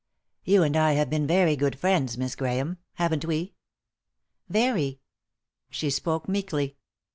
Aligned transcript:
"You 0.43 0.63
and 0.63 0.75
I 0.75 0.93
have 0.93 1.11
been 1.11 1.27
good 1.27 1.77
friends, 1.77 2.17
Miss 2.17 2.33
Grahame, 2.35 2.77
haven't 2.95 3.23
we?" 3.23 3.53
"Very." 4.59 4.99
She 5.69 5.91
spoke 5.91 6.27
meekly. 6.27 6.75